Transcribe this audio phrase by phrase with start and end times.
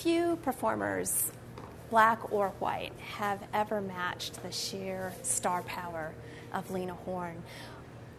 [0.00, 1.30] few performers,
[1.90, 6.14] black or white, have ever matched the sheer star power
[6.54, 7.42] of Lena Horne.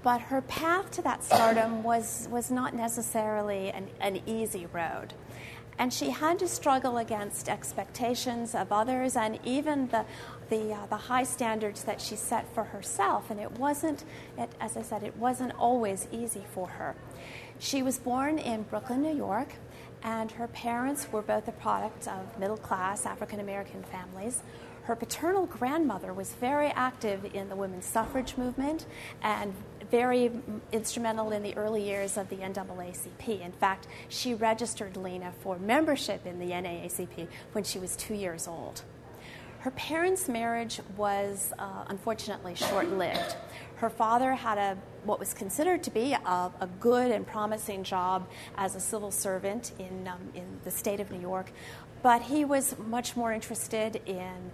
[0.03, 5.15] But her path to that stardom was, was not necessarily an, an easy road.
[5.79, 10.05] And she had to struggle against expectations of others and even the,
[10.49, 13.31] the, uh, the high standards that she set for herself.
[13.31, 14.03] And it wasn't,
[14.37, 16.95] it, as I said, it wasn't always easy for her.
[17.57, 19.55] She was born in Brooklyn, New York,
[20.03, 24.41] and her parents were both a product of middle class African American families.
[24.83, 28.87] Her paternal grandmother was very active in the women's suffrage movement
[29.21, 29.53] and
[29.91, 30.31] very
[30.71, 33.41] instrumental in the early years of the NAACP.
[33.41, 38.47] In fact, she registered Lena for membership in the NAACP when she was two years
[38.47, 38.83] old.
[39.61, 43.35] Her parents' marriage was uh, unfortunately short lived.
[43.75, 48.27] Her father had a what was considered to be a, a, good and promising job
[48.55, 51.51] as a civil servant in, um, in the state of New York,
[52.01, 54.51] but he was much more interested in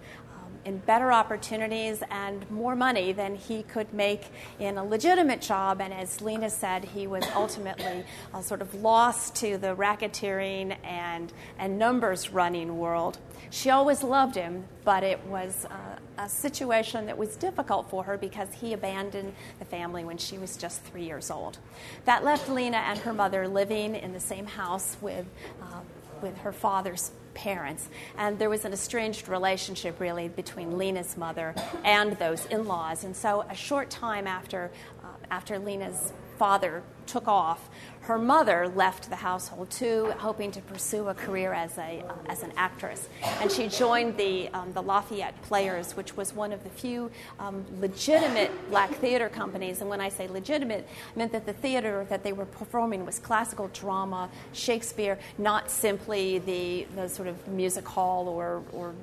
[0.68, 5.80] in better opportunities and more money than he could make in a legitimate job.
[5.80, 11.32] And as Lena said, he was ultimately uh, sort of lost to the racketeering and,
[11.58, 13.16] and numbers running world.
[13.48, 18.18] She always loved him, but it was uh, a situation that was difficult for her
[18.18, 21.56] because he abandoned the family when she was just three years old.
[22.04, 25.24] That left Lena and her mother living in the same house with,
[25.62, 25.80] uh,
[26.20, 27.88] with her father's parents.
[28.16, 33.04] And there was an estranged relationship, really, between Lena's mother and those in laws.
[33.04, 34.72] And so, a short time after,
[35.04, 37.68] uh, after Lena's father took off,
[38.02, 42.52] her mother left the household too, hoping to pursue a career as, a, as an
[42.56, 43.08] actress.
[43.40, 47.66] And she joined the, um, the Lafayette Players, which was one of the few um,
[47.80, 49.82] legitimate black theater companies.
[49.82, 53.18] And when I say legitimate, I meant that the theater that they were performing was
[53.18, 58.94] classical drama, Shakespeare, not simply the, the sort of music hall or, or,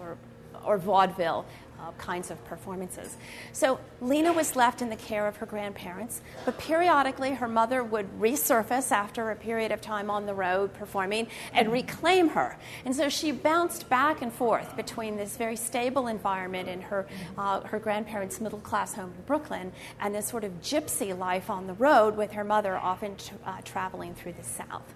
[0.00, 0.16] or,
[0.64, 1.44] or vaudeville
[1.84, 3.16] uh, kinds of performances.
[3.52, 8.08] So Lena was left in the care of her grandparents, but periodically her mother would
[8.18, 12.56] resurface after a period of time on the road performing and reclaim her.
[12.84, 17.06] And so she bounced back and forth between this very stable environment in her,
[17.36, 21.66] uh, her grandparents' middle class home in Brooklyn and this sort of gypsy life on
[21.66, 24.94] the road with her mother often uh, traveling through the South.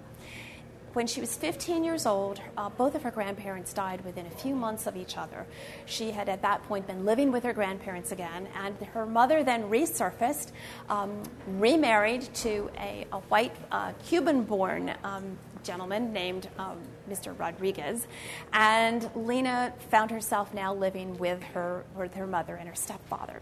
[0.93, 4.55] When she was 15 years old, uh, both of her grandparents died within a few
[4.55, 5.45] months of each other.
[5.85, 9.69] She had at that point been living with her grandparents again, and her mother then
[9.69, 10.47] resurfaced,
[10.89, 15.37] um, remarried to a, a white uh, Cuban born um,
[15.69, 17.37] gentleman named um, Mr.
[17.37, 18.07] Rodriguez,
[18.53, 23.39] and Lena found herself now living with her with her mother and her stepfather.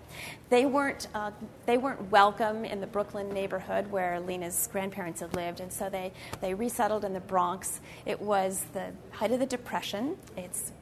[0.49, 1.31] They weren't uh,
[1.65, 6.11] they weren't welcome in the Brooklyn neighborhood where Lena's grandparents had lived, and so they
[6.41, 7.79] they resettled in the Bronx.
[8.05, 10.17] It was the height of the Depression.
[10.35, 10.73] It's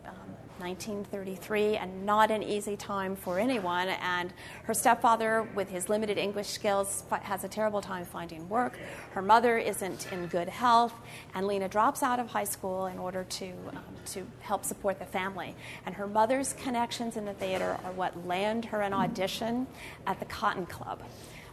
[0.60, 3.90] 1933, and not an easy time for anyone.
[3.90, 4.34] And
[4.64, 8.78] her stepfather, with his limited English skills, has a terrible time finding work.
[9.12, 10.94] Her mother isn't in good health,
[11.34, 15.06] and Lena drops out of high school in order to, um, to help support the
[15.06, 15.56] family.
[15.86, 19.68] And her mother's connections in the theater are what land her an audition
[20.08, 21.02] at the Cotton Club.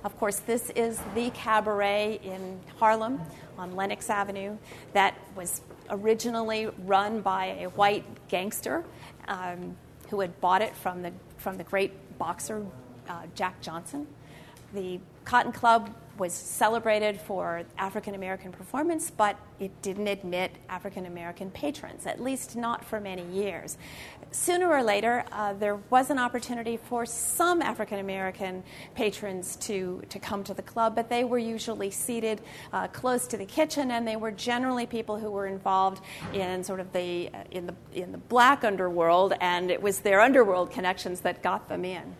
[0.04, 3.20] Of course, this is the cabaret in Harlem
[3.56, 4.56] on Lenox Avenue
[4.94, 5.60] that was
[5.92, 8.84] originally run by a white gangster
[9.28, 9.76] um,
[10.08, 12.66] who had bought it from the, from the great boxer
[13.08, 14.06] uh, Jack Johnson.
[14.74, 21.50] The Cotton Club was celebrated for African American performance, but it didn't admit African American
[21.50, 23.78] patrons, at least not for many years.
[24.30, 28.62] Sooner or later, uh, there was an opportunity for some African American
[28.94, 32.40] patrons to, to come to the club, but they were usually seated
[32.72, 36.02] uh, close to the kitchen, and they were generally people who were involved
[36.32, 40.20] in sort of the, uh, in the, in the black underworld, and it was their
[40.20, 42.16] underworld connections that got them in.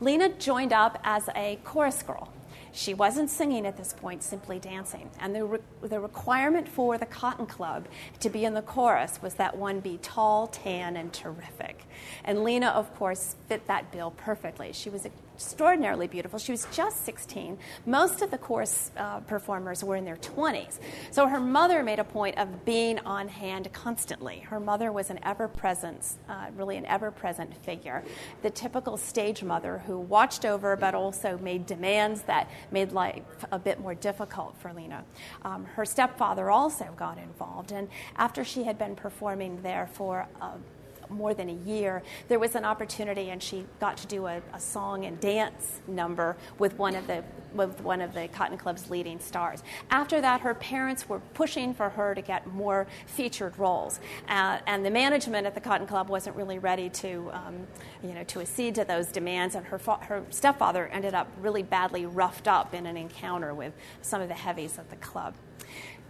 [0.00, 2.32] Lena joined up as a chorus girl.
[2.76, 5.08] She wasn't singing at this point, simply dancing.
[5.18, 7.86] And the, re- the requirement for the Cotton Club
[8.20, 11.84] to be in the chorus was that one be tall, tan, and terrific.
[12.22, 14.74] And Lena, of course, fit that bill perfectly.
[14.74, 15.06] She was
[15.36, 16.38] extraordinarily beautiful.
[16.38, 17.58] She was just 16.
[17.84, 20.78] Most of the chorus uh, performers were in their 20s.
[21.10, 24.38] So her mother made a point of being on hand constantly.
[24.38, 28.02] Her mother was an ever present, uh, really an ever present figure.
[28.40, 33.22] The typical stage mother who watched over but also made demands that made life
[33.52, 35.04] a bit more difficult for Lena.
[35.42, 40.52] Um, her stepfather also got involved, and after she had been performing there for uh,
[41.10, 44.60] more than a year, there was an opportunity, and she got to do a, a
[44.60, 47.22] song and dance number with one of the
[47.54, 49.62] with one of the Cotton Club's leading stars.
[49.90, 54.84] After that, her parents were pushing for her to get more featured roles, uh, and
[54.84, 57.66] the management at the Cotton Club wasn't really ready to, um,
[58.02, 59.54] you know, to accede to those demands.
[59.54, 63.72] And her fa- her stepfather ended up really badly roughed up in an encounter with
[64.02, 65.34] some of the heavies at the club.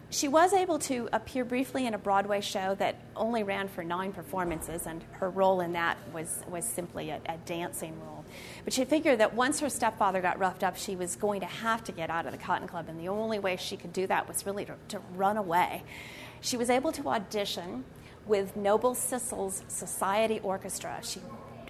[0.09, 4.13] She was able to appear briefly in a Broadway show that only ran for nine
[4.13, 8.25] performances, and her role in that was, was simply a, a, dancing role.
[8.65, 11.83] But she figured that once her stepfather got roughed up, she was going to have
[11.85, 14.29] to get out of the Cotton Club, and the only way she could do that
[14.29, 15.83] was really to, to run away.
[16.41, 17.85] She was able to audition
[18.27, 21.01] with Noble Sissle's Society Orchestra.
[21.03, 21.21] She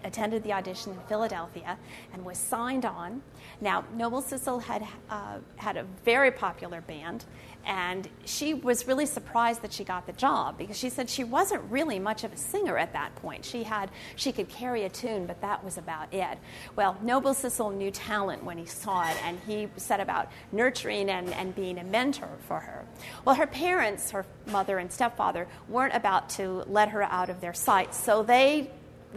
[0.06, 1.76] attended the audition in Philadelphia
[2.12, 3.23] and was signed on.
[3.61, 7.25] Now, Noble Sissle had uh, had a very popular band,
[7.64, 11.62] and she was really surprised that she got the job because she said she wasn't
[11.70, 13.44] really much of a singer at that point.
[13.44, 16.38] She had she could carry a tune, but that was about it.
[16.76, 21.32] Well, Noble Sissle knew talent when he saw it, and he set about nurturing and,
[21.32, 22.85] and being a mentor for her.
[23.25, 27.55] Well, her parents, her mother and stepfather, weren't about to let her out of their
[27.55, 28.70] sight, so they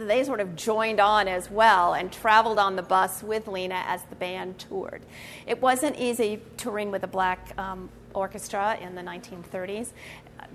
[0.06, 4.02] they sort of joined on as well and traveled on the bus with Lena as
[4.04, 5.02] the band toured.
[5.46, 9.92] It wasn't easy touring with a black um, orchestra in the 1930s.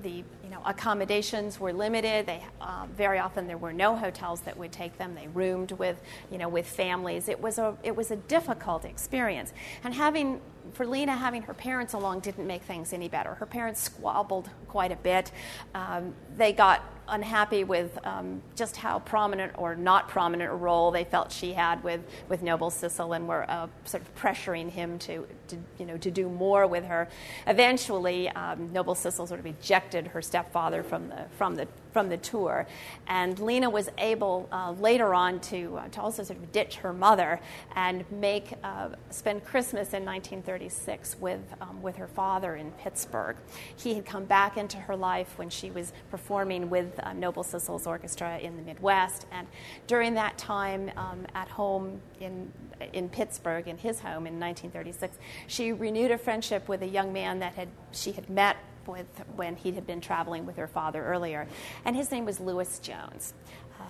[0.01, 2.25] The you know accommodations were limited.
[2.25, 5.15] They uh, very often there were no hotels that would take them.
[5.15, 6.01] They roomed with
[6.31, 7.30] you know with families.
[7.30, 9.53] It was a it was a difficult experience.
[9.83, 10.42] And having
[10.74, 13.36] for Lena, having her parents along didn't make things any better.
[13.36, 15.31] Her parents squabbled quite a bit.
[15.74, 21.04] Um, they got unhappy with um, just how prominent or not prominent a role they
[21.04, 25.28] felt she had with, with Noble Sissle and were uh, sort of pressuring him to,
[25.48, 27.07] to, you know, to do more with her.
[27.48, 32.18] Eventually, um, Noble Sissle sort of ejected her stepfather from the, from the from the
[32.18, 32.68] tour.
[33.07, 36.92] And Lena was able uh, later on to, uh, to also sort of ditch her
[36.92, 37.40] mother
[37.74, 43.38] and make uh, spend Christmas in 1936 with, um, with her father in Pittsburgh.
[43.78, 47.88] He had come back into her life when she was performing with uh, Noble Sissle's
[47.88, 49.25] orchestra in the Midwest.
[49.31, 49.47] And
[49.88, 52.51] during that time um, at home in,
[52.94, 57.39] in Pittsburgh, in his home in 1936, she renewed a friendship with a young man
[57.39, 58.57] that had, she had met
[58.88, 61.47] with when he had been traveling with her father earlier,
[61.86, 63.33] and his name was Lewis Jones.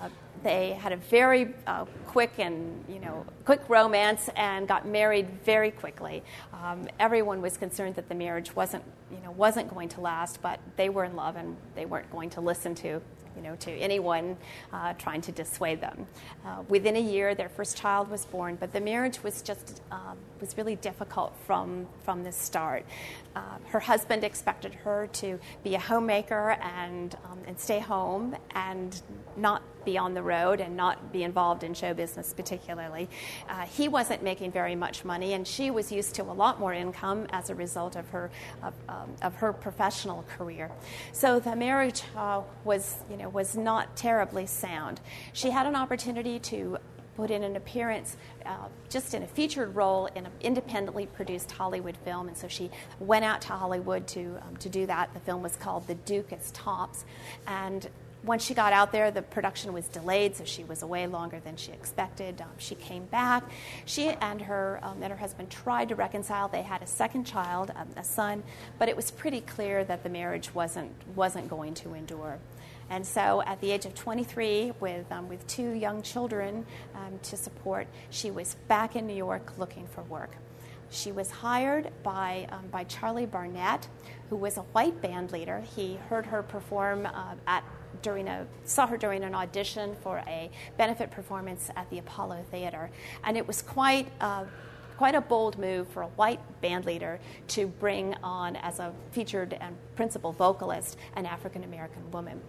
[0.02, 0.10] Uh,
[0.44, 5.72] they had a very uh, quick and you know quick romance and got married very
[5.72, 6.24] quickly.
[6.54, 10.60] Um, everyone was concerned that the marriage wasn't you know wasn't going to last, but
[10.76, 13.02] they were in love and they weren't going to listen to
[13.36, 14.38] you know, to anyone
[14.72, 16.08] uh, trying to dissuade them.
[16.46, 20.18] Uh, within a year, their first child was born, but the marriage was just um,
[20.40, 22.86] was really difficult from from the start.
[23.36, 29.02] Uh, her husband expected her to be a homemaker and um, and stay home and
[29.36, 33.10] not be on the road and not be involved in show business particularly.
[33.48, 36.74] Uh, he wasn't making very much money, and she was used to a lot more
[36.74, 38.30] income as a result of her
[38.64, 40.72] of, um, of her professional career.
[41.12, 45.00] So the marriage uh, was you know was not terribly sound.
[45.34, 46.78] She had an opportunity to
[47.16, 51.98] put in an appearance uh, just in a featured role in an independently produced Hollywood
[51.98, 52.28] film.
[52.28, 55.14] And so she went out to Hollywood to, um, to do that.
[55.14, 57.06] The film was called The Duke Is Tops.
[57.48, 57.88] And
[58.26, 61.56] once she got out there, the production was delayed, so she was away longer than
[61.56, 62.42] she expected.
[62.42, 63.44] Um, she came back.
[63.86, 66.48] She and her um, and her husband tried to reconcile.
[66.48, 68.44] They had a second child, um, a son,
[68.80, 72.40] but it was pretty clear that the marriage wasn't wasn't going to endure.
[72.90, 76.66] And so, at the age of 23, with um, with two young children
[76.96, 80.32] um, to support, she was back in New York looking for work.
[80.90, 83.88] She was hired by, um, by Charlie Barnet,
[84.30, 85.62] who was a white band leader.
[85.76, 87.64] He heard her perform uh, at
[88.06, 92.90] during a saw her during an audition for a benefit performance at the Apollo Theater,
[93.26, 94.08] and it was quite.
[94.22, 94.46] Uh,
[94.98, 97.20] quite a bold move for a white band leader
[97.50, 102.40] to bring on as a featured and principal vocalist an African American woman.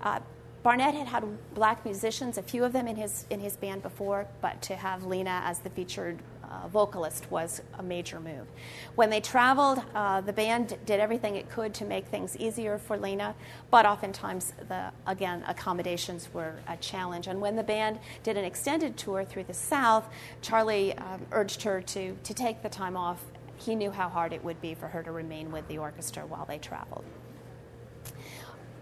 [0.00, 0.20] Uh,
[0.62, 4.28] Barnet had had black musicians, a few of them in his in his band before,
[4.40, 6.20] but to have Lena as the featured
[6.50, 8.46] uh, vocalist was a major move.
[8.94, 12.96] When they traveled, uh, the band did everything it could to make things easier for
[12.96, 13.34] Lena,
[13.70, 17.26] but oftentimes, the, again, accommodations were a challenge.
[17.26, 20.08] And when the band did an extended tour through the South,
[20.42, 23.22] Charlie um, urged her to, to take the time off.
[23.56, 26.44] He knew how hard it would be for her to remain with the orchestra while
[26.44, 27.04] they traveled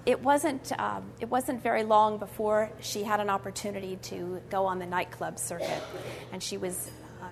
[0.07, 4.79] it wasn't um, it wasn't very long before she had an opportunity to go on
[4.79, 5.83] the nightclub circuit,
[6.33, 6.91] and she was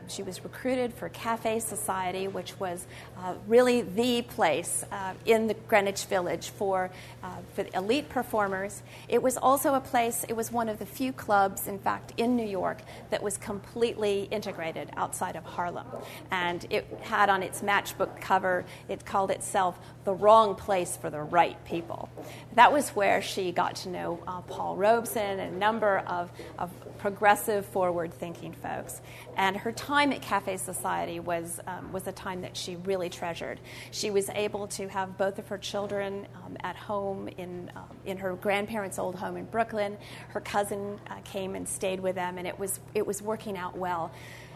[0.08, 2.86] she was recruited for Cafe Society, which was
[3.18, 6.90] uh, really the place uh, in the Greenwich Village for,
[7.22, 8.82] uh, for elite performers.
[9.08, 12.36] It was also a place, it was one of the few clubs, in fact, in
[12.36, 12.78] New York
[13.10, 15.86] that was completely integrated outside of Harlem.
[16.30, 21.22] And it had on its matchbook cover, it called itself the wrong place for the
[21.22, 22.08] right people.
[22.54, 26.70] That was where she got to know uh, Paul Robeson and a number of, of
[26.98, 29.00] progressive, forward thinking folks.
[29.36, 33.60] And her time at Cafe Society was, um, was a time that she really treasured.
[33.90, 38.18] She was able to have both of her children um, at home in, um, in
[38.18, 39.96] her grandparents' old home in Brooklyn.
[40.28, 43.76] Her cousin uh, came and stayed with them, and it was, it was working out
[43.76, 44.12] well.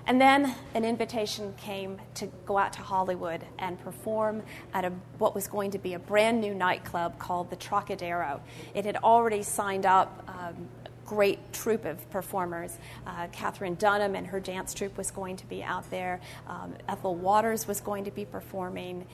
[0.06, 5.34] And then an invitation came to go out to Hollywood and perform at a, what
[5.34, 8.40] was going to be a brand new nightclub called the Trocadero.
[8.75, 10.68] It had already signed up um,
[11.04, 12.78] great troupe of performers.
[13.06, 16.20] Uh, Katherine Dunham and her dance troupe was going to be out there.
[16.46, 19.06] Um, Ethel Waters was going to be performing.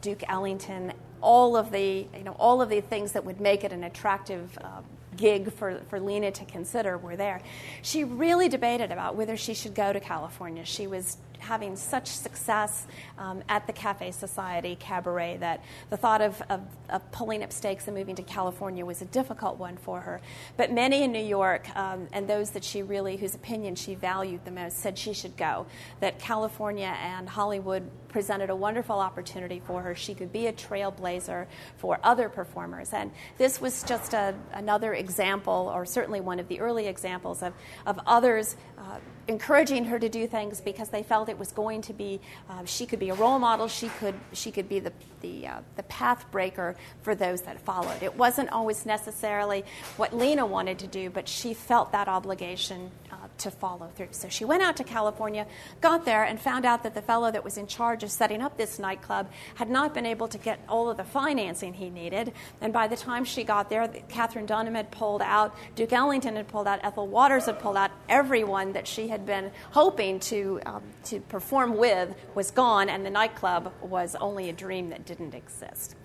[0.00, 0.92] Duke Ellington.
[1.22, 4.56] All of the you know all of the things that would make it an attractive.
[4.60, 4.82] Uh,
[5.16, 7.40] gig for, for Lena to consider were there.
[7.82, 10.64] She really debated about whether she should go to California.
[10.64, 12.86] She was having such success
[13.18, 16.60] um, at the Cafe Society cabaret that the thought of, of,
[16.90, 20.20] of, pulling up stakes and moving to California was a difficult one for her.
[20.56, 24.44] But many in New York, um, and those that she really, whose opinion she valued
[24.44, 25.66] the most, said she should go.
[26.00, 29.94] That California and Hollywood presented a wonderful opportunity for her.
[29.94, 32.92] She could be a trailblazer for other performers.
[32.92, 37.52] And this was just a, another example, or certainly one of the early examples, of,
[37.84, 38.56] of others.
[38.78, 38.98] Uh,
[39.28, 42.86] encouraging her to do things because they felt it was going to be uh, she
[42.86, 46.24] could be a role model she could she could be the the, uh, the path
[46.30, 48.02] breaker for those that followed.
[48.02, 49.64] It wasn't always necessarily
[49.96, 54.28] what lena wanted to do but she felt that obligation uh, to follow through so
[54.28, 55.46] she went out to california
[55.80, 58.56] got there and found out that the fellow that was in charge of setting up
[58.56, 62.72] this nightclub had not been able to get all of the financing he needed and
[62.72, 66.68] by the time she got there katherine dunham had pulled out duke ellington had pulled
[66.68, 70.82] out ethel waters had pulled out everyone that she had had been hoping to, um,
[71.04, 75.96] to perform with was gone, and the nightclub was only a dream that didn't exist.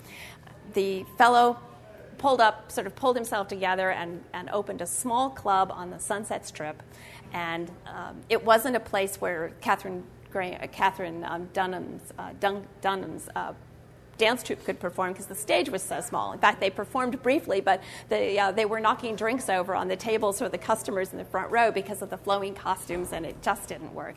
[0.73, 1.59] The fellow
[2.17, 5.99] pulled up, sort of pulled himself together, and, and opened a small club on the
[5.99, 6.81] Sunset Strip.
[7.33, 13.29] And um, it wasn't a place where Katherine, uh, Katherine um, Dunham's, uh, Dun- Dunham's
[13.35, 13.53] uh,
[14.17, 16.31] dance troupe could perform because the stage was so small.
[16.31, 19.95] In fact, they performed briefly, but they, uh, they were knocking drinks over on the
[19.95, 23.41] tables for the customers in the front row because of the flowing costumes, and it
[23.41, 24.15] just didn't work.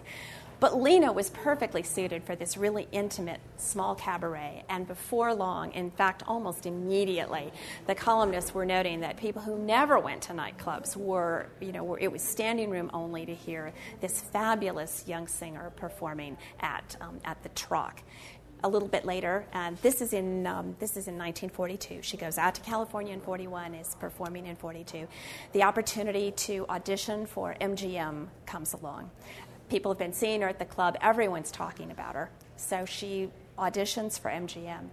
[0.64, 4.64] But Lena was perfectly suited for this really intimate small cabaret.
[4.70, 7.52] And before long, in fact, almost immediately,
[7.86, 11.98] the columnists were noting that people who never went to nightclubs were, you know, were,
[11.98, 17.42] it was standing room only to hear this fabulous young singer performing at, um, at
[17.42, 18.00] the Troc
[18.62, 22.00] a little bit later, and this is in um, this is in 1942.
[22.00, 25.06] She goes out to California in 41, is performing in 42.
[25.52, 29.10] The opportunity to audition for MGM comes along.
[29.68, 30.96] People have been seeing her at the club.
[31.00, 32.30] Everyone's talking about her.
[32.56, 34.90] So she auditions for MGM.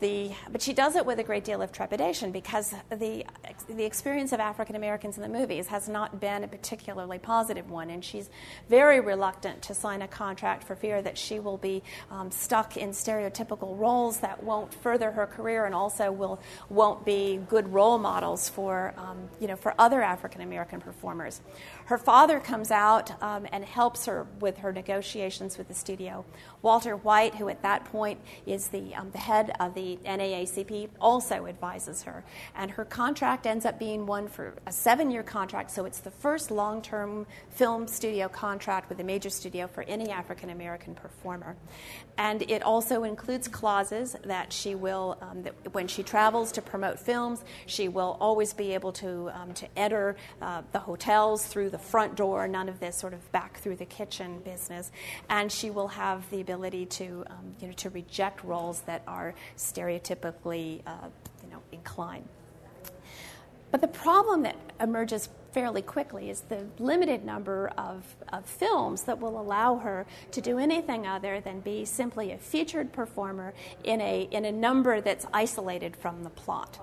[0.00, 3.24] The, but she does it with a great deal of trepidation because the,
[3.68, 7.88] the experience of African Americans in the movies has not been a particularly positive one,
[7.88, 8.28] and she's
[8.68, 12.90] very reluctant to sign a contract for fear that she will be um, stuck in
[12.90, 18.48] stereotypical roles that won't further her career and also will won't be good role models
[18.48, 21.40] for um, you know for other African American performers.
[21.92, 26.24] Her father comes out um, and helps her with her negotiations with the studio.
[26.62, 31.46] Walter White, who at that point is the, um, the head of the NAACP, also
[31.46, 32.24] advises her.
[32.56, 36.10] And her contract ends up being one for a seven year contract, so it's the
[36.10, 41.56] first long term film studio contract with a major studio for any African American performer.
[42.16, 46.98] And it also includes clauses that she will, um, that when she travels to promote
[46.98, 51.81] films, she will always be able to, um, to enter uh, the hotels through the
[51.82, 54.90] front door, none of this sort of back through the kitchen business.
[55.28, 59.34] And she will have the ability to, um, you know, to reject roles that are
[59.56, 61.08] stereotypically, uh,
[61.44, 62.28] you know, inclined.
[63.70, 69.18] But the problem that emerges fairly quickly is the limited number of, of films that
[69.18, 73.52] will allow her to do anything other than be simply a featured performer
[73.84, 76.78] in a, in a number that's isolated from the plot.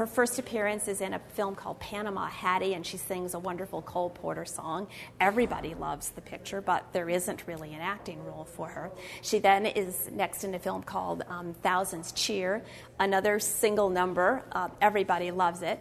[0.00, 3.82] Her first appearance is in a film called Panama Hattie, and she sings a wonderful
[3.82, 4.88] Cole Porter song.
[5.20, 8.90] Everybody loves the picture, but there isn't really an acting role for her.
[9.20, 12.62] She then is next in a film called um, Thousands Cheer,
[12.98, 14.42] another single number.
[14.52, 15.78] Uh, everybody loves it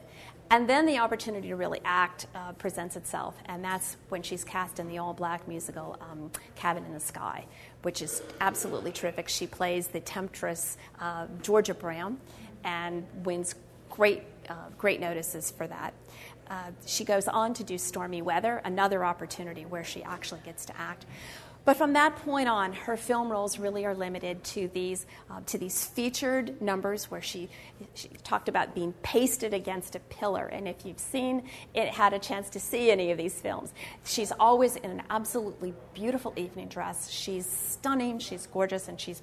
[0.51, 4.79] And then the opportunity to really act uh, presents itself, and that's when she's cast
[4.79, 7.45] in the all black musical um, Cabin in the Sky,
[7.83, 9.29] which is absolutely terrific.
[9.29, 12.17] She plays the temptress uh, Georgia Brown
[12.63, 13.53] and wins
[13.89, 15.93] great, uh, great notices for that.
[16.49, 20.77] Uh, she goes on to do Stormy Weather, another opportunity where she actually gets to
[20.79, 21.05] act.
[21.65, 25.57] But from that point on, her film roles really are limited to these, uh, to
[25.57, 27.49] these featured numbers where she,
[27.93, 30.47] she talked about being pasted against a pillar.
[30.47, 31.43] And if you've seen
[31.75, 33.71] it, had a chance to see any of these films,
[34.03, 37.11] she's always in an absolutely beautiful evening dress.
[37.11, 39.21] She's stunning, she's gorgeous, and she's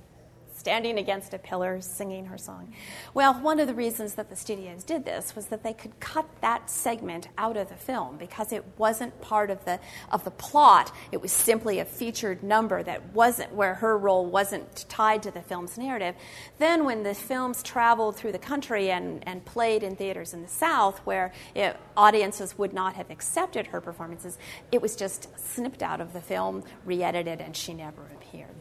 [0.66, 2.72] standing against a pillar singing her song.
[3.14, 6.26] Well, one of the reasons that the studios did this was that they could cut
[6.40, 9.78] that segment out of the film because it wasn't part of the
[10.10, 10.92] of the plot.
[11.12, 15.40] It was simply a featured number that wasn't where her role wasn't tied to the
[15.40, 16.16] film's narrative.
[16.58, 20.48] Then when the films traveled through the country and, and played in theaters in the
[20.48, 24.36] South where it, audiences would not have accepted her performances,
[24.72, 28.56] it was just snipped out of the film, re-edited, and she never appeared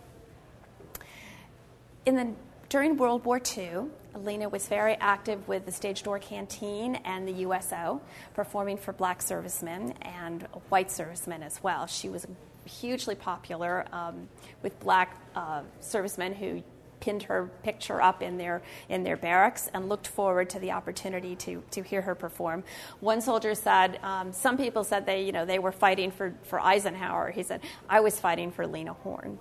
[2.06, 2.34] in the,
[2.70, 3.86] during World War II,
[4.16, 8.02] Lena was very active with the Stage Door Canteen and the USO,
[8.34, 11.86] performing for black servicemen and white servicemen as well.
[11.88, 12.26] She was
[12.66, 14.28] hugely popular um,
[14.62, 16.64] with black uh, servicemen who
[17.02, 21.36] pinned her picture up in their in their barracks and looked forward to the opportunity
[21.36, 22.64] to to hear her perform.
[23.02, 26.60] One soldier said, um, some people said they you know they were fighting for for
[26.60, 27.32] Eisenhower.
[27.32, 29.38] He said, I was fighting for Lena Horne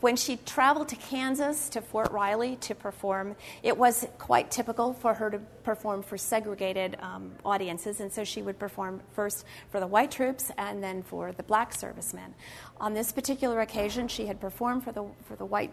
[0.00, 5.14] when she traveled to Kansas to Fort Riley to perform, it was quite typical for
[5.14, 9.86] her to perform for segregated um, audiences, and so she would perform first for the
[9.86, 12.34] white troops and then for the black servicemen.
[12.80, 15.72] On this particular occasion, she had performed for the for the white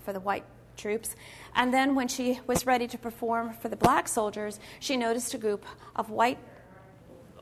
[0.00, 0.44] for the white
[0.76, 1.14] troops.
[1.54, 5.38] And then when she was ready to perform for the black soldiers, she noticed a
[5.38, 6.38] group of white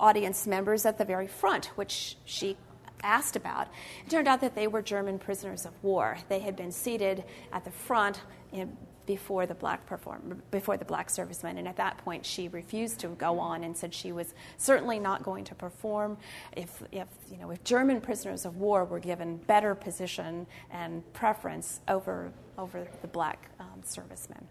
[0.00, 2.56] audience members at the very front, which she
[3.02, 3.69] asked about.
[4.05, 6.19] It turned out that they were German prisoners of war.
[6.28, 8.21] They had been seated at the front
[8.52, 8.76] in,
[9.09, 13.09] before the black perform, before the black servicemen, and at that point she refused to
[13.09, 16.19] go on and said she was certainly not going to perform
[16.55, 21.81] if, if you know if German prisoners of war were given better position and preference
[21.88, 24.47] over over the black um, servicemen.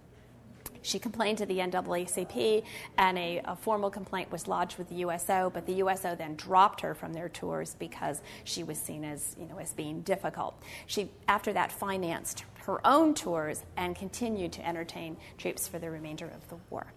[0.88, 2.64] She complained to the NAACP,
[2.98, 5.52] and a, a, formal complaint was lodged with the USO.
[5.54, 9.48] But the USO then dropped her from their tours because she was seen as, you
[9.48, 10.64] know, as being difficult.
[10.86, 16.28] She, after that, financed her own tours and continued to entertain troops for the remainder
[16.28, 16.88] of the war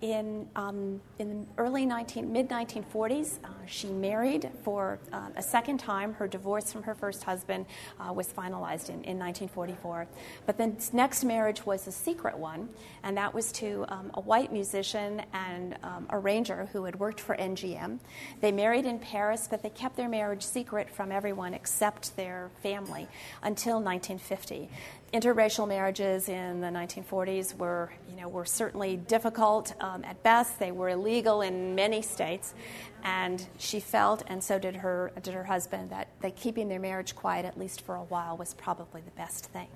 [0.00, 5.78] in, um, in the early 19, mid 1940s, uh, she married for uh, a second
[5.78, 6.14] time.
[6.14, 7.66] Her divorce from her first husband
[7.98, 10.06] uh, was finalized in, in 1944.
[10.46, 12.68] But the next marriage was a secret one,
[13.02, 17.36] and that was to um, a white musician and um, arranger who had worked for
[17.36, 17.98] MGM.
[18.40, 23.08] They married in Paris, but they kept their marriage secret from everyone except their family
[23.42, 24.68] until 1950
[25.12, 30.58] interracial marriages in the 1940s were, you know, were certainly difficult um, at best.
[30.58, 32.54] They were illegal in many states,
[33.02, 37.16] and she felt, and so did her did her husband, that, that keeping their marriage
[37.16, 39.68] quiet at least for a while was probably the best thing.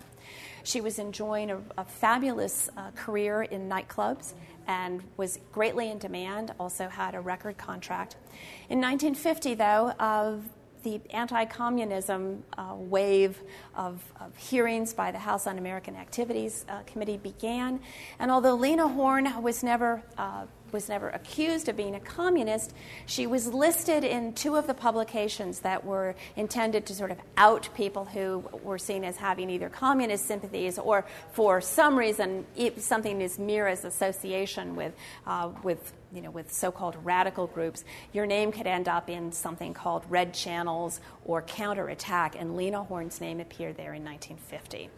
[0.65, 4.35] She was enjoying a, a fabulous uh, career in nightclubs
[4.67, 6.53] and was greatly in demand.
[6.61, 8.17] Also had a record contract.
[8.69, 9.93] In 1950, though.
[9.99, 10.37] Uh,
[10.83, 13.41] the anti communism uh, wave
[13.75, 17.81] of, of, hearings by the House Un American Activities uh, Committee began.
[18.19, 22.75] And although Lena Horne was never uh, was never accused of being a communist.
[23.07, 27.69] She was listed in two of the publications that were intended to sort of out
[27.75, 32.47] people who were seen as having either communist sympathies or, for some reason,
[32.79, 34.95] something as mere as association with,
[35.27, 39.73] uh, with you know, with so-called radical groups, your name could end up in something
[39.73, 44.91] called Red Channels or Counterattack, and Lena Horne's name appeared there in 1950.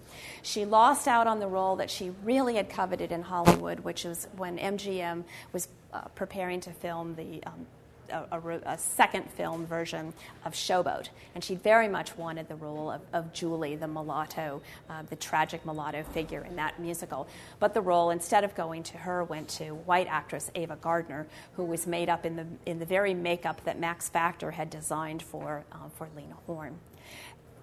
[0.43, 4.29] She lost out on the role that she really had coveted in Hollywood, which was
[4.37, 7.67] when MGM was uh, preparing to film the um,
[8.11, 10.13] a, a, a, second film version
[10.45, 15.03] of Showboat, and she very much wanted the role of, of Julie, the mulatto, uh,
[15.03, 17.29] the tragic mulatto figure in that musical.
[17.59, 21.65] But the role, instead of going to her, went to white actress Ava Gardner, who
[21.65, 25.65] was made up in the in the very makeup that Max Factor had designed for
[25.73, 26.79] uh, for Lena Horne.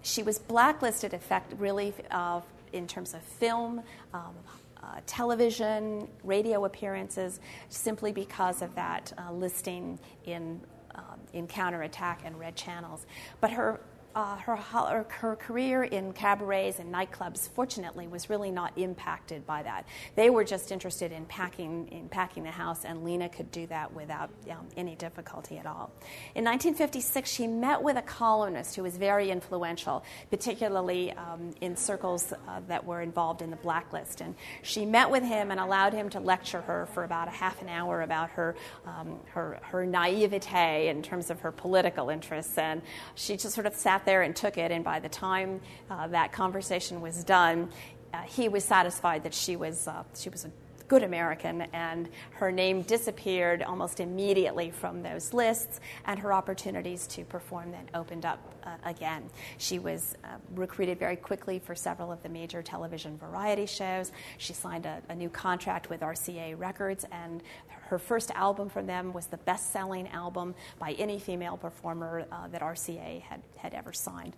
[0.02, 1.94] She was blacklisted, effect really.
[2.10, 2.40] Uh,
[2.72, 3.82] in terms of film,
[4.14, 4.34] um,
[4.82, 10.60] uh, television, radio appearances, simply because of that uh, listing in,
[10.94, 13.06] um, in counterattack and red channels.
[13.40, 13.80] But her
[14.14, 19.86] uh, her, her, career in cabarets and nightclubs, fortunately, was really not impacted by that.
[20.14, 23.92] They were just interested in packing, in packing the house, and Lena could do that
[23.94, 25.90] without um, any difficulty at all.
[26.34, 32.32] In 1956, she met with a columnist who was very influential, particularly um, in circles
[32.32, 34.20] uh, that were involved in the blacklist.
[34.20, 37.62] And she met with him and allowed him to lecture her for about a half
[37.62, 38.54] an hour about her,
[38.86, 42.58] um, her, her naivete in terms of her political interests.
[42.58, 42.82] And
[43.14, 44.70] she just sort of sat there and took it.
[44.70, 45.60] And by the time
[45.90, 47.70] uh, that conversation was done,
[48.12, 50.50] uh, he was satisfied that she was, uh, she was a
[50.92, 57.24] good American, and her name disappeared almost immediately from those lists, and her opportunities to
[57.24, 59.22] perform then opened up uh, again.
[59.56, 64.12] She was uh, recruited very quickly for several of the major television variety shows.
[64.36, 69.12] She signed a, a new contract with RCA Records, and her first album from them
[69.12, 73.92] was the best selling album by any female performer uh, that RCA had, had ever
[73.92, 74.34] signed.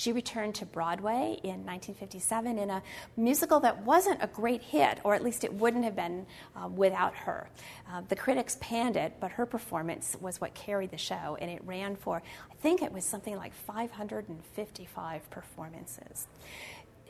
[0.00, 2.82] She returned to Broadway in 1957 in a
[3.18, 7.14] musical that wasn't a great hit, or at least it wouldn't have been uh, without
[7.14, 7.50] her.
[7.86, 11.60] Uh, the critics panned it, but her performance was what carried the show, and it
[11.66, 16.26] ran for, I think it was something like 555 performances.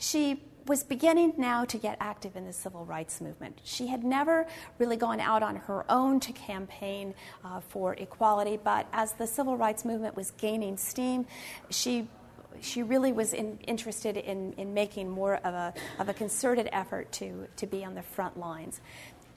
[0.01, 3.61] She was beginning now to get active in the civil rights movement.
[3.65, 4.47] She had never
[4.79, 7.13] really gone out on her own to campaign
[7.45, 11.27] uh, for equality, but as the civil rights movement was gaining steam,
[11.71, 12.07] she
[12.61, 17.11] she really was in, interested in, in making more of a, of a concerted effort
[17.13, 18.81] to, to be on the front lines.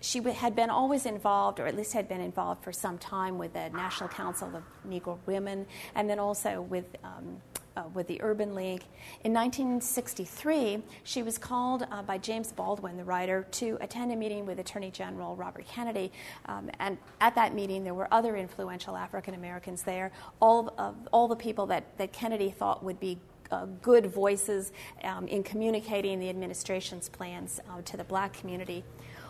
[0.02, 3.54] She had been always involved, or at least had been involved for some time, with
[3.54, 5.66] the National Council of Negro Women,
[5.96, 7.38] and then also with um,
[7.76, 8.84] uh, with the Urban League.
[9.24, 14.46] In 1963, she was called uh, by James Baldwin, the writer, to attend a meeting
[14.46, 16.12] with Attorney General Robert Kennedy.
[16.46, 21.28] Um, and at that meeting, there were other influential African Americans there, all, of, all
[21.28, 23.18] the people that, that Kennedy thought would be
[23.52, 24.72] uh, good voices
[25.04, 28.84] um, in communicating the administration's plans uh, to the black community.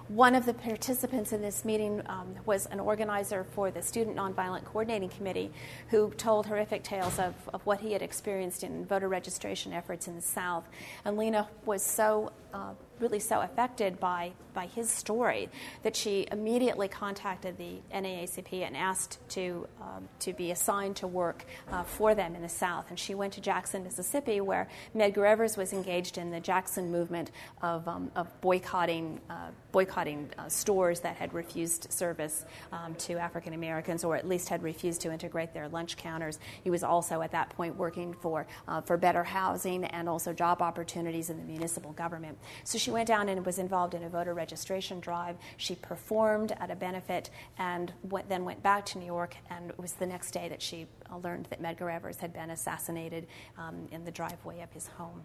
[0.09, 4.65] One of the participants in this meeting um, was an organizer for the Student Nonviolent
[4.65, 5.49] Coordinating Committee
[5.91, 10.15] who told horrific tales of, of what he had experienced in voter registration efforts in
[10.15, 10.65] the South.
[11.05, 15.49] And Lena was so uh, really so affected by, by his story
[15.83, 21.43] that she immediately contacted the NAACP and asked to, um, to be assigned to work
[21.71, 22.89] uh, for them in the South.
[22.89, 27.31] And she went to Jackson, Mississippi, where Medgar Evers was engaged in the Jackson movement
[27.61, 33.53] of, um, of boycotting, uh, boycotting uh, stores that had refused service um, to African
[33.53, 36.39] Americans or at least had refused to integrate their lunch counters.
[36.63, 40.61] He was also at that point working for, uh, for better housing and also job
[40.61, 42.37] opportunities in the municipal government.
[42.63, 45.35] So she went down and was involved in a voter registration drive.
[45.57, 49.35] She performed at a benefit and went, then went back to New York.
[49.49, 52.49] And it was the next day that she uh, learned that Medgar Evers had been
[52.49, 53.27] assassinated
[53.57, 55.21] um, in the driveway of his home.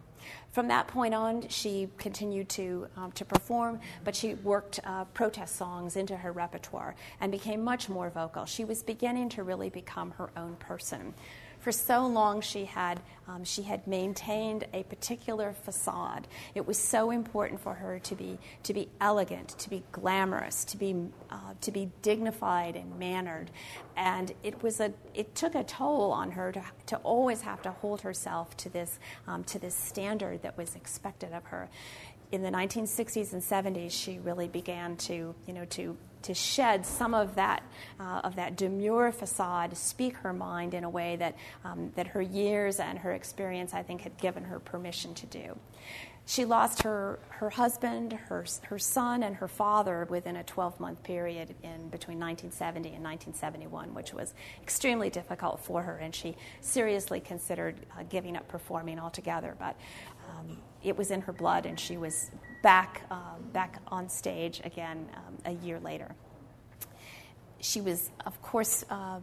[0.51, 5.55] From that point on, she continued to, um, to perform, but she worked uh, protest
[5.55, 8.45] songs into her repertoire and became much more vocal.
[8.45, 11.13] She was beginning to really become her own person
[11.59, 16.27] for so long she had um, she had maintained a particular facade.
[16.55, 20.77] It was so important for her to be to be elegant, to be glamorous, to
[20.77, 20.95] be
[21.29, 23.51] uh, to be dignified and mannered,
[23.95, 27.71] and it was a it took a toll on her to to always have to
[27.71, 31.69] hold herself to this um, to this standard that was expected of her
[32.31, 37.13] in the 1960s and 70s, she really began to, you know, to to shed some
[37.13, 37.63] of that
[37.99, 42.21] uh, of that demure facade, speak her mind in a way that um, that her
[42.21, 45.57] years and her experience, I think, had given her permission to do.
[46.29, 51.01] She lost her, her husband, her, her son, and her father within a 12 month
[51.01, 57.19] period in between 1970 and 1971, which was extremely difficult for her, and she seriously
[57.19, 59.55] considered uh, giving up performing altogether.
[59.57, 59.75] But
[60.29, 65.09] um, it was in her blood, and she was back, uh, back on stage again
[65.15, 66.15] um, a year later.
[67.59, 69.19] She was, of course, uh,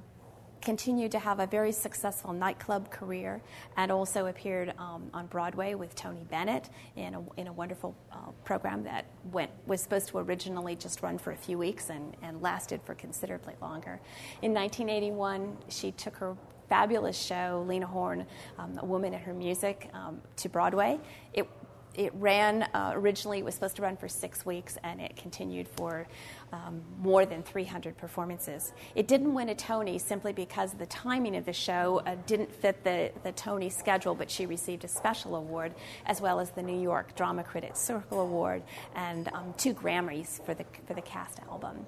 [0.66, 3.40] continued to have a very successful nightclub career
[3.76, 8.16] and also appeared um, on Broadway with Tony Bennett in a, in a wonderful uh,
[8.44, 12.42] program that went, was supposed to originally just run for a few weeks and, and
[12.42, 14.00] lasted for considerably longer.
[14.42, 16.36] In 1981, she took her
[16.68, 18.26] fabulous show, Lena Horne,
[18.58, 20.98] um, A Woman and Her Music, um, to Broadway.
[21.32, 21.48] It
[21.96, 25.66] it ran uh, originally, it was supposed to run for six weeks, and it continued
[25.66, 26.06] for
[26.52, 28.72] um, more than 300 performances.
[28.94, 32.84] It didn't win a Tony simply because the timing of the show uh, didn't fit
[32.84, 35.74] the, the Tony schedule, but she received a special award
[36.04, 38.62] as well as the New York Drama Critics Circle Award
[38.94, 41.86] and um, two Grammys for the, for the cast album.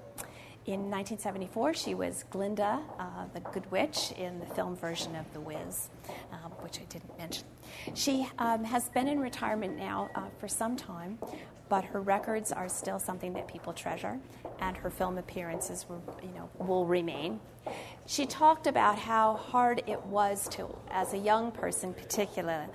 [0.69, 5.39] In 1974, she was Glinda, uh, the Good Witch, in the film version of The
[5.39, 5.89] Wiz,
[6.31, 7.45] um, which I didn't mention.
[7.95, 11.17] She um, has been in retirement now uh, for some time,
[11.69, 14.19] but her records are still something that people treasure,
[14.59, 17.39] and her film appearances will, you know, will remain.
[18.05, 22.65] She talked about how hard it was to, as a young person, particularly,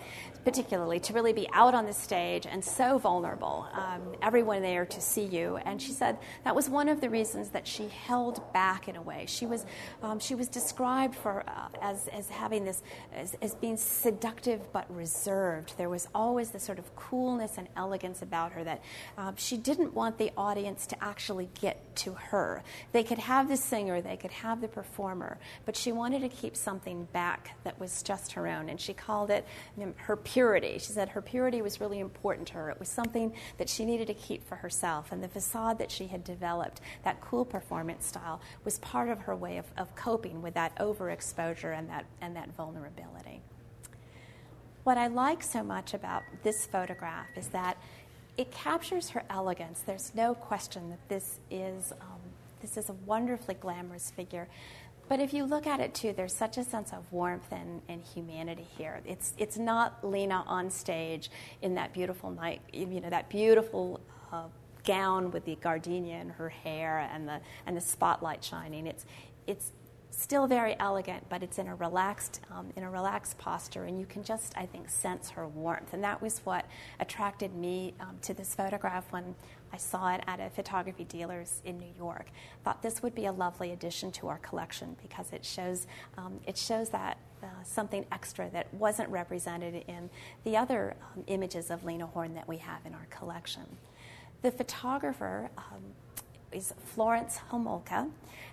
[0.44, 5.00] particularly to really be out on the stage and so vulnerable, um, everyone there to
[5.00, 5.56] see you.
[5.56, 9.02] And she said that was one of the reasons that she held back in a
[9.02, 9.24] way.
[9.26, 9.66] She was,
[10.04, 14.88] um, she was described for, uh, as, as having this, as, as being seductive but
[14.94, 15.76] reserved.
[15.76, 18.84] There was always this sort of coolness and elegance about her that
[19.18, 22.62] um, she didn't want the audience to actually get to her.
[22.92, 24.83] They could have the singer, they could have the performer,
[25.64, 28.68] but she wanted to keep something back that was just her own.
[28.68, 29.46] And she called it
[29.96, 30.78] her purity.
[30.78, 32.70] She said her purity was really important to her.
[32.70, 35.12] It was something that she needed to keep for herself.
[35.12, 39.34] And the facade that she had developed, that cool performance style, was part of her
[39.34, 43.42] way of, of coping with that overexposure and that, and that vulnerability.
[44.84, 47.78] What I like so much about this photograph is that
[48.36, 49.80] it captures her elegance.
[49.80, 52.13] There's no question that this is, um,
[52.64, 54.48] this is a wonderfully glamorous figure.
[55.06, 58.02] But if you look at it too, there's such a sense of warmth and, and
[58.02, 59.02] humanity here.
[59.04, 64.00] It's, it's not Lena on stage in that beautiful night, you know, that beautiful
[64.32, 64.44] uh,
[64.82, 68.86] gown with the gardenia in her hair and the, and the spotlight shining.
[68.86, 69.04] It's,
[69.46, 69.72] it's
[70.16, 74.06] still very elegant, but it's in a relaxed, um, in a relaxed posture, and you
[74.06, 75.92] can just, I think, sense her warmth.
[75.92, 76.66] And that was what
[77.00, 79.34] attracted me um, to this photograph when
[79.72, 82.28] I saw it at a photography dealer's in New York.
[82.64, 86.56] Thought this would be a lovely addition to our collection because it shows um, it
[86.56, 90.08] shows that uh, something extra that wasn't represented in
[90.44, 93.64] the other um, images of Lena Horne that we have in our collection.
[94.42, 95.82] The photographer um,
[96.54, 98.08] is Florence Homolka,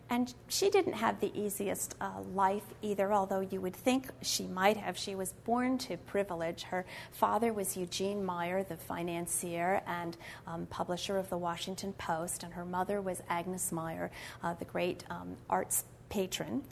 [0.09, 4.75] and she didn't have the easiest uh, life either, although you would think she might
[4.75, 4.97] have.
[4.97, 6.63] She was born to privilege.
[6.63, 12.53] Her father was Eugene Meyer, the financier and um, publisher of the Washington Post, and
[12.53, 14.11] her mother was Agnes Meyer,
[14.43, 16.63] uh, the great um, arts patron.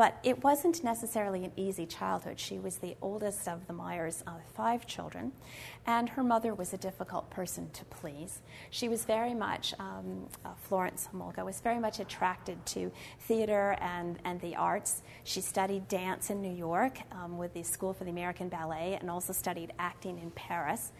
[0.00, 2.40] But it wasn't necessarily an easy childhood.
[2.40, 5.32] She was the oldest of the Meyers' uh, five children,
[5.86, 8.40] and her mother was a difficult person to please.
[8.70, 14.18] She was very much, um, uh, Florence Homolka was very much attracted to theater and,
[14.24, 15.02] and the arts.
[15.24, 19.10] She studied dance in New York um, with the School for the American Ballet and
[19.10, 20.92] also studied acting in Paris.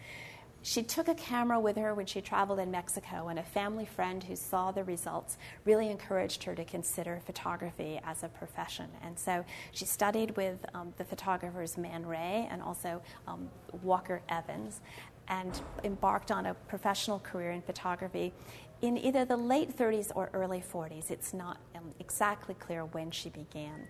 [0.62, 4.22] She took a camera with her when she traveled in Mexico, and a family friend
[4.22, 8.88] who saw the results really encouraged her to consider photography as a profession.
[9.02, 13.48] And so she studied with um, the photographers Man Ray and also um,
[13.82, 14.80] Walker Evans
[15.28, 18.32] and embarked on a professional career in photography
[18.82, 21.10] in either the late 30s or early 40s.
[21.10, 23.86] It's not um, exactly clear when she began.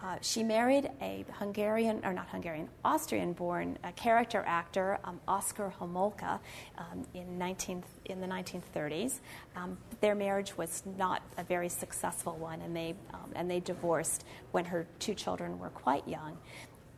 [0.00, 5.72] Uh, she married a Hungarian, or not Hungarian, Austrian born uh, character actor, um, Oskar
[5.80, 6.38] Homolka,
[6.78, 9.18] um, in, 19, in the 1930s.
[9.56, 14.24] Um, their marriage was not a very successful one, and they, um, and they divorced
[14.52, 16.38] when her two children were quite young.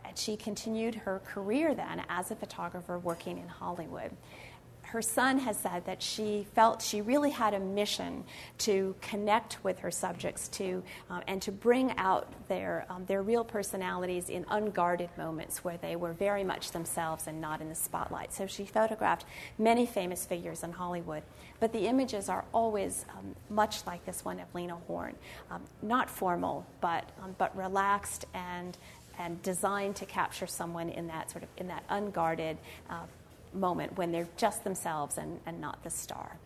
[0.04, 4.10] And she continued her career then as a photographer working in Hollywood
[4.90, 8.24] her son has said that she felt she really had a mission
[8.58, 13.44] to connect with her subjects to um, and to bring out their um, their real
[13.44, 18.32] personalities in unguarded moments where they were very much themselves and not in the spotlight.
[18.32, 19.26] So she photographed
[19.58, 21.22] many famous figures in Hollywood,
[21.60, 25.14] but the images are always um, much like this one of Lena Horne,
[25.52, 28.76] um, not formal but um, but relaxed and
[29.20, 32.56] and designed to capture someone in that sort of in that unguarded
[32.88, 33.04] uh,
[33.52, 36.38] moment when they're just themselves and, and not the star.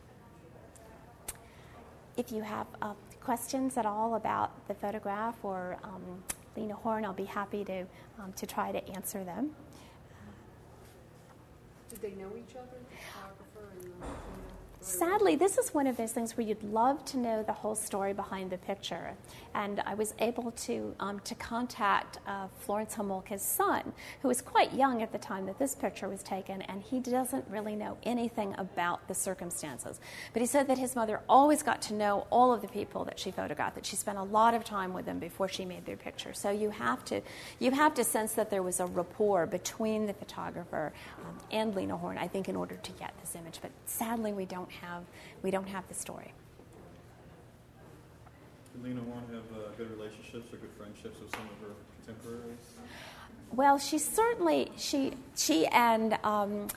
[2.17, 6.23] If you have uh, questions at all about the photograph or um,
[6.57, 7.85] Lena Horne, I'll be happy to,
[8.21, 9.51] um, to try to answer them.
[11.91, 14.07] Did they know each other, the photographer and the
[14.85, 18.13] sadly, this is one of those things where you'd love to know the whole story
[18.13, 19.15] behind the picture.
[19.55, 24.75] And I was able to, um, to contact uh, Florence Homolka's son, who was quite
[24.75, 28.55] young at the time that this picture was taken, and he doesn't really know anything
[28.59, 30.01] about the circumstances.
[30.33, 33.19] But he said that his mother always got to know all of the people that
[33.19, 35.97] she photographed, that she spent a lot of time with them before she made their
[35.97, 36.35] picture.
[36.35, 37.23] So you have to,
[37.59, 40.93] you have to sense that there was a rapport between the photographer
[41.25, 43.61] um, and Lena Horne, I think, in order to get this image.
[43.63, 45.03] But sadly, we don't have
[45.43, 46.33] we don't have the story.
[48.73, 52.59] Did Lena Horne have uh, good relationships or good friendships with some of her contemporaries?
[53.53, 56.69] Well, she certainly she she and um,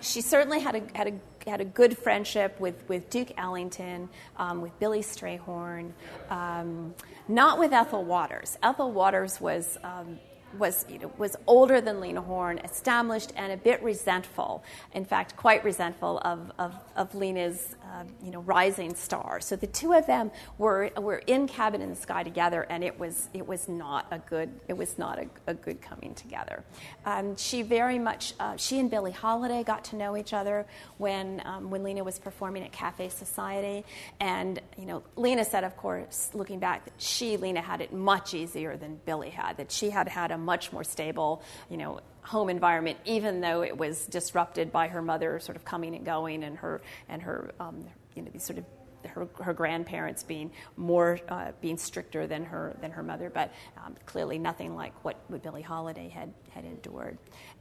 [0.00, 1.12] she certainly had a had a
[1.48, 5.92] had a good friendship with, with Duke Ellington, um, with Billy Strayhorn,
[6.30, 6.94] um,
[7.28, 8.58] not with Ethel Waters.
[8.62, 10.18] Ethel Waters was um,
[10.58, 14.62] was, you know, was older than Lena Horne, established, and a bit resentful.
[14.92, 19.40] In fact, quite resentful of, of, of Lena's uh, you know, rising star.
[19.40, 22.98] So the two of them were, were in Cabin in the Sky together, and it
[22.98, 26.64] was, it was not a good, it was not a, a good coming together.
[27.04, 30.66] Um, she very much, uh, she and Billie Holiday got to know each other
[30.98, 33.84] when, um, when Lena was performing at Cafe Society.
[34.20, 38.32] And, you know, Lena said, of course, looking back, that she, Lena, had it much
[38.32, 42.48] easier than Billie had, that she had had a much more stable, you know, home
[42.48, 46.56] environment, even though it was disrupted by her mother sort of coming and going and
[46.58, 48.64] her and her um, you know these sort of
[49.08, 53.52] her, her grandparents being more uh, being stricter than her than her mother, but
[53.84, 57.18] um, clearly nothing like what, what Billie Holiday had had endured.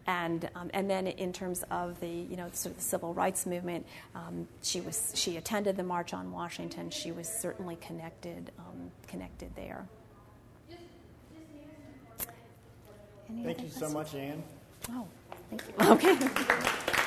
[0.07, 3.45] And um, and then in terms of the you know sort of the civil rights
[3.45, 6.89] movement, um, she was she attended the March on Washington.
[6.89, 9.87] She was certainly connected um, connected there.
[13.31, 14.43] Any Thank you so much, Ann.
[14.89, 15.07] Oh,
[15.49, 15.73] thank you.
[15.91, 16.97] Okay.